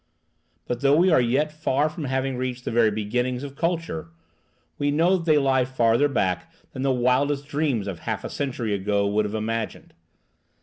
[0.65, 4.09] But though we are yet far from having reached the very beginnings of culture,
[4.79, 8.73] we know that they lie farther back than the wildest dreams of half a century
[8.73, 9.93] ago would have imagined.